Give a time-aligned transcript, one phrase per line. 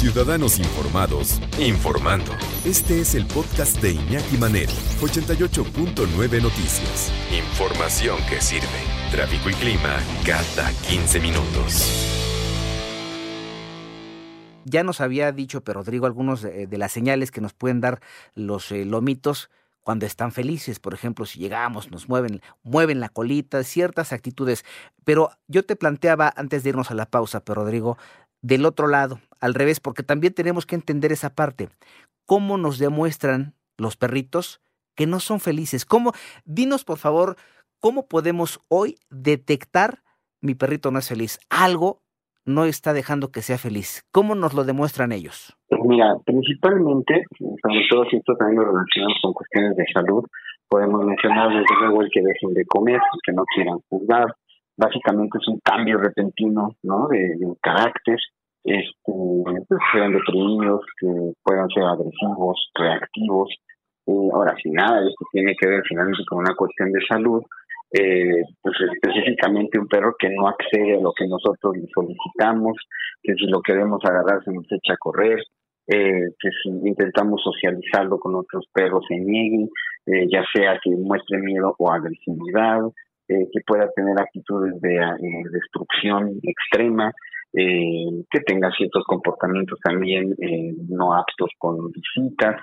[0.00, 2.32] Ciudadanos Informados, informando.
[2.64, 7.12] Este es el podcast de Iñaki Manero, 88.9 Noticias.
[7.30, 8.66] Información que sirve.
[9.10, 11.84] Tráfico y clima cada 15 minutos.
[14.64, 18.00] Ya nos había dicho, pero Rodrigo, algunos de, las señales que nos pueden dar
[18.34, 19.50] los eh, lomitos
[19.82, 24.64] cuando están felices, por ejemplo, si llegamos, nos mueven, mueven la colita, ciertas actitudes.
[25.04, 27.98] Pero yo te planteaba antes de irnos a la pausa, pero Rodrigo,
[28.40, 31.68] del otro lado, al revés, porque también tenemos que entender esa parte.
[32.26, 34.60] ¿Cómo nos demuestran los perritos
[34.94, 35.84] que no son felices?
[35.84, 36.12] ¿Cómo?
[36.44, 37.36] Dinos, por favor,
[37.80, 40.02] ¿cómo podemos hoy detectar
[40.40, 41.38] mi perrito no es feliz?
[41.48, 42.02] Algo
[42.44, 44.04] no está dejando que sea feliz.
[44.12, 45.56] ¿Cómo nos lo demuestran ellos?
[45.68, 50.24] Pues mira, principalmente, sobre todo si esto también lo relacionamos con cuestiones de salud,
[50.68, 54.34] podemos mencionar desde luego el que dejen de comer, que no quieran jugar.
[54.76, 57.08] Básicamente es un cambio repentino ¿no?
[57.08, 58.18] de, de carácter,
[58.64, 59.12] este,
[59.92, 63.48] sean deprimidos, que puedan ser agresivos, reactivos.
[64.06, 67.42] Eh, ahora, si nada, esto tiene que ver finalmente con una cuestión de salud,
[67.92, 72.76] eh, pues específicamente un perro que no accede a lo que nosotros le solicitamos,
[73.20, 75.40] que si lo queremos agarrar se nos echa a correr,
[75.88, 79.68] eh, que si intentamos socializarlo con otros perros se niegue,
[80.06, 82.80] eh, ya sea que muestre miedo o agresividad,
[83.28, 84.98] que pueda tener actitudes de
[85.52, 87.12] destrucción extrema,
[87.52, 90.34] que tenga ciertos comportamientos también
[90.88, 92.62] no aptos con visitas,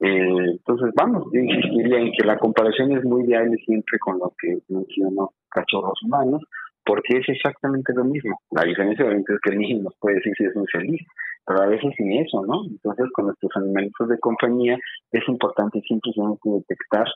[0.00, 4.32] eh, entonces, vamos, yo insistiría en que la comparación es muy viable siempre con lo
[4.40, 6.42] que mencionó cachorros humanos,
[6.84, 8.40] porque es exactamente lo mismo.
[8.52, 11.00] La diferencia obviamente es que el niño nos puede decir si es muy feliz,
[11.44, 12.64] pero a veces sin eso, ¿no?
[12.70, 14.78] Entonces, con nuestros animalitos de compañía
[15.10, 17.06] es importante simplemente detectar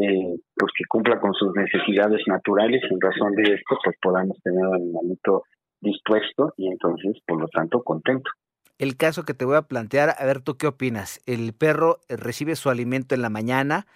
[0.00, 2.82] eh, pues que cumpla con sus necesidades naturales.
[2.88, 5.42] En razón de esto, pues podamos tener al animalito
[5.80, 8.30] dispuesto y entonces, por lo tanto, contento
[8.78, 11.20] el caso que te voy a plantear, a ver tú qué opinas.
[11.26, 13.86] El perro eh, recibe su alimento en la mañana,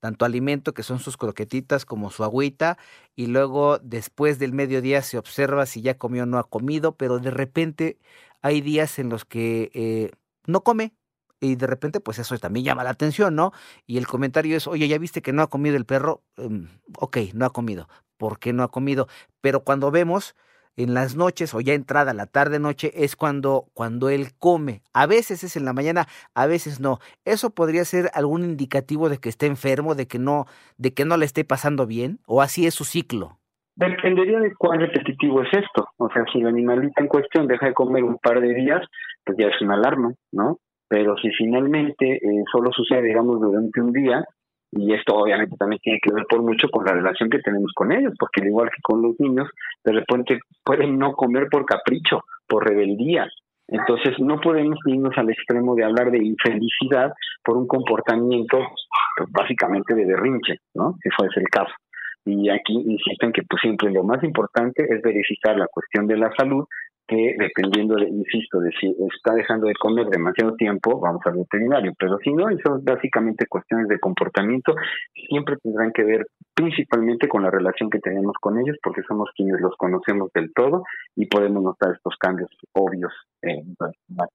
[0.00, 2.78] tanto alimento que son sus croquetitas como su agüita,
[3.14, 7.18] y luego después del mediodía se observa si ya comió o no ha comido, pero
[7.18, 7.98] de repente
[8.42, 10.10] hay días en los que eh,
[10.46, 10.94] no come.
[11.42, 13.52] Y de repente, pues eso también llama la atención, ¿no?
[13.86, 16.22] Y el comentario es, oye, ¿ya viste que no ha comido el perro?
[16.36, 16.68] Em,
[16.98, 17.88] ok, no ha comido.
[18.18, 19.08] ¿Por qué no ha comido?
[19.40, 20.34] Pero cuando vemos,
[20.82, 24.82] en las noches o ya entrada la tarde noche es cuando cuando él come.
[24.92, 26.98] A veces es en la mañana, a veces no.
[27.24, 30.46] Eso podría ser algún indicativo de que esté enfermo, de que no
[30.78, 33.38] de que no le esté pasando bien o así es su ciclo.
[33.76, 35.88] Dependería de cuán repetitivo es esto.
[35.96, 38.82] O sea, si el animalito en cuestión deja de comer un par de días,
[39.24, 40.58] pues ya es una alarma, ¿no?
[40.88, 44.24] Pero si finalmente eh, solo sucede, digamos, durante un día,
[44.72, 47.90] y esto obviamente también tiene que ver por mucho con la relación que tenemos con
[47.92, 49.48] ellos, porque al igual que con los niños,
[49.84, 53.26] de repente pueden no comer por capricho, por rebeldía.
[53.66, 57.12] Entonces no podemos irnos al extremo de hablar de infelicidad
[57.44, 58.58] por un comportamiento
[59.16, 60.96] pues, básicamente de berrinche, ¿no?
[61.02, 61.72] Si fuese el caso.
[62.24, 66.30] Y aquí insisten que pues siempre lo más importante es verificar la cuestión de la
[66.36, 66.64] salud
[67.10, 71.92] que dependiendo, de, insisto, de si está dejando de comer demasiado tiempo, vamos al veterinario,
[71.98, 74.76] pero si no, eso es básicamente cuestiones de comportamiento,
[75.28, 79.60] siempre tendrán que ver principalmente con la relación que tenemos con ellos, porque somos quienes
[79.60, 80.84] los conocemos del todo
[81.16, 83.74] y podemos notar estos cambios obvios en
[84.14, 84.28] la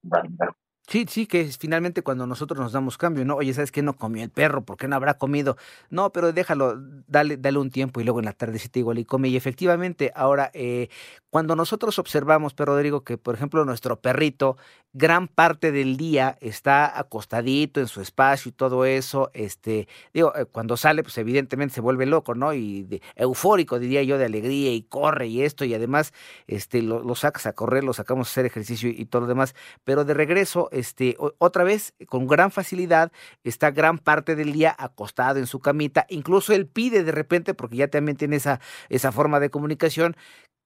[0.87, 3.37] Sí, sí, que es finalmente cuando nosotros nos damos cambio, ¿no?
[3.37, 4.63] Oye, ¿sabes qué no comió el perro?
[4.63, 5.57] ¿Por qué no habrá comido?
[5.89, 6.75] No, pero déjalo,
[7.07, 9.29] dale, dale un tiempo y luego en la tardecita igual y come.
[9.29, 10.89] Y efectivamente, ahora, eh,
[11.35, 14.55] cuando nosotros observamos, pero Rodrigo, que por ejemplo nuestro perrito,
[14.93, 20.45] gran parte del día está acostadito en su espacio y todo eso, este, digo, eh,
[20.45, 22.53] cuando sale, pues evidentemente se vuelve loco, ¿no?
[22.53, 26.13] Y eufórico, diría yo, de alegría y corre y esto, y además,
[26.47, 29.55] este, lo, lo sacas a correr, lo sacamos a hacer ejercicio y todo lo demás,
[29.83, 33.11] pero de regreso, este, otra vez, con gran facilidad,
[33.43, 36.05] está gran parte del día acostado en su camita.
[36.07, 40.15] Incluso él pide de repente, porque ya también tiene esa, esa forma de comunicación,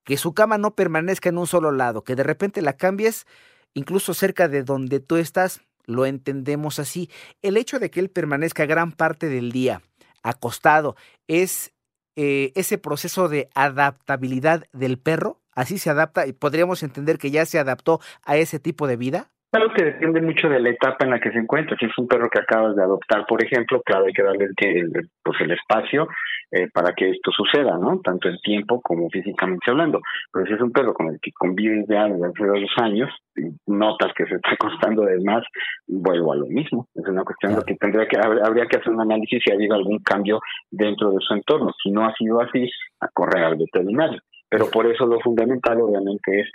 [0.04, 3.26] que su cama no permanezca en un solo lado, que de repente la cambies
[3.74, 7.10] incluso cerca de donde tú estás, lo entendemos así.
[7.42, 9.82] El hecho de que él permanezca gran parte del día
[10.24, 10.96] acostado
[11.28, 11.74] es
[12.16, 17.46] eh, ese proceso de adaptabilidad del perro, así se adapta y podríamos entender que ya
[17.46, 19.28] se adaptó a ese tipo de vida.
[19.52, 21.76] Claro que depende mucho de la etapa en la que se encuentra.
[21.80, 25.10] Si es un perro que acabas de adoptar, por ejemplo, claro, hay que darle el,
[25.24, 26.08] pues el espacio
[26.52, 28.00] eh, para que esto suceda, ¿no?
[28.02, 30.02] Tanto en tiempo como físicamente hablando.
[30.32, 33.56] Pero si es un perro con el que convives ya desde hace dos años, y
[33.68, 35.44] notas que se está costando de más,
[35.88, 36.88] vuelvo a lo mismo.
[36.96, 39.76] Es una cuestión de que tendría que habría que hacer un análisis si ha habido
[39.76, 40.40] algún cambio
[40.72, 41.72] dentro de su entorno.
[41.82, 42.70] Si no ha sido así,
[43.00, 44.20] a correr al veterinario.
[44.50, 46.50] Pero por eso lo fundamental, obviamente, es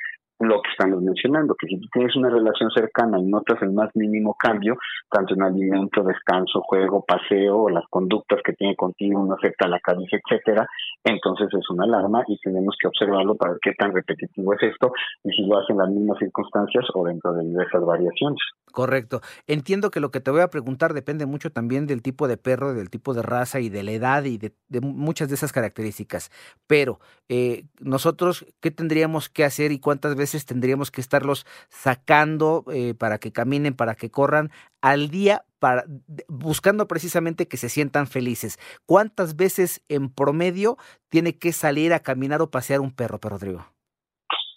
[0.49, 3.91] lo que estamos mencionando, que si tú tienes una relación cercana y notas el más
[3.95, 4.77] mínimo cambio,
[5.11, 9.81] tanto en alimento, descanso, juego, paseo, o las conductas que tiene contigo, no afecta la
[9.81, 10.67] cabeza, etcétera,
[11.05, 14.93] entonces es una alarma y tenemos que observarlo para ver qué tan repetitivo es esto
[15.23, 18.41] y si lo hacen las mismas circunstancias o dentro de diversas variaciones.
[18.75, 19.21] Correcto.
[19.47, 22.75] Entiendo que lo que te voy a preguntar depende mucho también del tipo de perro,
[22.75, 26.33] del tipo de raza y de la edad y de, muchas de esas características.
[26.67, 26.99] Pero
[27.29, 33.19] eh, nosotros, ¿qué tendríamos que hacer y cuántas veces tendríamos que estarlos sacando eh, para
[33.19, 34.51] que caminen, para que corran
[34.83, 35.85] al día, para,
[36.29, 38.59] buscando precisamente que se sientan felices?
[38.87, 40.77] ¿Cuántas veces en promedio
[41.09, 43.65] tiene que salir a caminar o pasear un perro, Rodrigo?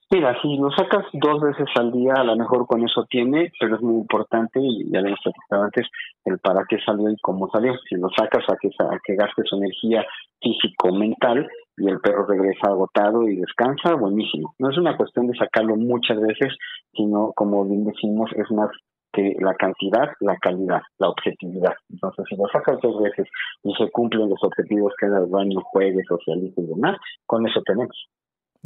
[0.10, 3.76] Mira, si lo sacas dos veces al día, a lo mejor con eso tiene, pero
[3.76, 5.86] es muy importante, y ya lo hemos platicado antes,
[6.24, 7.74] el para qué salió y cómo salió.
[7.90, 10.06] Si lo sacas a que, a que gaste su energía
[10.42, 14.54] físico-mental y el perro regresa agotado y descansa, buenísimo.
[14.60, 16.56] No es una cuestión de sacarlo muchas veces,
[16.94, 18.70] sino, como bien decimos, es más
[19.14, 21.74] que la cantidad, la calidad, la objetividad.
[21.90, 23.28] Entonces, si lo sacas dos veces
[23.64, 28.08] y se cumplen los objetivos que el baño, juegue, socialice y demás, con eso tenemos.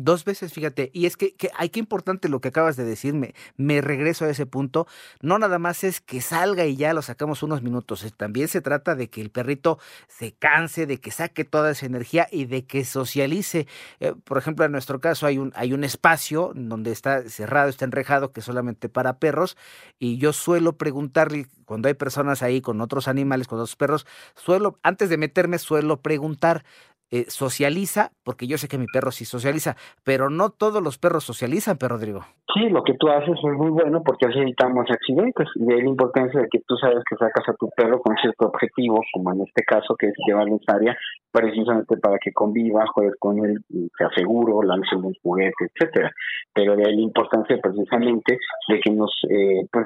[0.04, 3.36] Dos veces, fíjate, y es que, que ay, qué importante lo que acabas de decirme.
[3.56, 4.88] Me regreso a ese punto.
[5.22, 8.04] No nada más es que salga y ya lo sacamos unos minutos.
[8.18, 9.78] También se trata de que el perrito
[10.08, 13.68] se canse, de que saque toda esa energía y de que socialice.
[14.00, 17.86] Eh, por ejemplo, en nuestro caso hay un, hay un espacio donde está cerrado, está
[17.86, 19.56] enrejado, que es solamente para perros.
[20.00, 24.80] Y yo suelo preguntarle, cuando hay personas ahí con otros animales, con otros perros, suelo,
[24.82, 26.66] antes de meterme, suelo preguntar,
[27.12, 31.24] eh, socializa, porque yo sé que mi perro sí socializa, pero no todos los perros
[31.24, 32.22] socializan, perro Rodrigo.
[32.54, 35.82] Sí, lo que tú haces es muy bueno porque así evitamos accidentes y de ahí
[35.82, 39.32] la importancia de que tú sabes que sacas a tu perro con cierto objetivo, como
[39.34, 40.98] en este caso que es llevarlo a área
[41.32, 43.58] precisamente para que conviva, juegues con él,
[43.98, 46.12] se aseguro, lance un juguete, etcétera.
[46.54, 48.38] Pero de ahí la importancia precisamente
[48.68, 49.86] de que nos, eh, pues,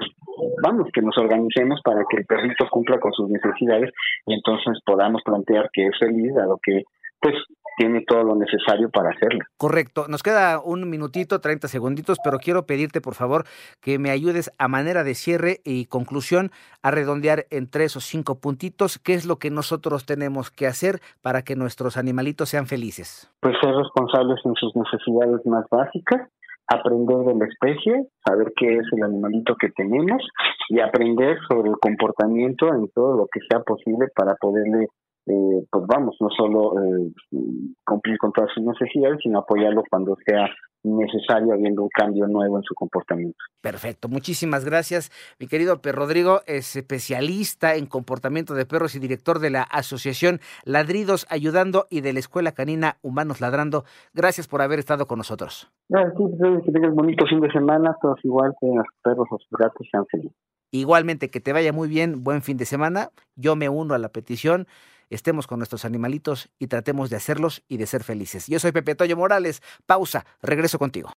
[0.63, 3.92] vamos, que nos organicemos para que el perrito cumpla con sus necesidades
[4.25, 6.83] y entonces podamos plantear que es feliz, dado que
[7.21, 7.35] pues
[7.77, 9.39] tiene todo lo necesario para hacerlo.
[9.57, 10.06] Correcto.
[10.07, 13.44] Nos queda un minutito, 30 segunditos, pero quiero pedirte, por favor,
[13.81, 16.51] que me ayudes a manera de cierre y conclusión
[16.81, 21.00] a redondear en tres o cinco puntitos qué es lo que nosotros tenemos que hacer
[21.21, 23.29] para que nuestros animalitos sean felices.
[23.41, 26.29] Pues ser responsables en sus necesidades más básicas,
[26.67, 30.23] aprender de la especie, saber qué es el animalito que tenemos
[30.69, 34.88] y aprender sobre el comportamiento en todo lo que sea posible para poderle
[35.27, 37.12] eh, pues vamos, no solo eh,
[37.83, 40.48] cumplir con todas sus necesidades, sino apoyarlo cuando sea
[40.83, 43.38] necesario, habiendo un cambio nuevo en su comportamiento.
[43.62, 49.50] Perfecto, muchísimas gracias, mi querido Rodrigo, es especialista en comportamiento de perros y director de
[49.50, 53.83] la Asociación Ladridos Ayudando y de la Escuela Canina Humanos Ladrando.
[54.13, 55.72] Gracias por haber estado con nosotros.
[55.89, 56.13] Gracias,
[56.63, 60.06] que tengas bonito fin de semana, todos igual, que los perros o sus gatos sean
[60.06, 60.38] felices.
[60.72, 63.10] Igualmente, que te vaya muy bien, buen fin de semana.
[63.36, 64.68] Yo me uno a la petición
[65.10, 68.48] estemos con nuestros animalitos y tratemos de hacerlos y de ser felices.
[68.48, 69.62] Yo soy Pepe Toyo Morales.
[69.86, 71.13] Pausa, regreso contigo.